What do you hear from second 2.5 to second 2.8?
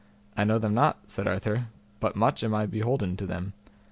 am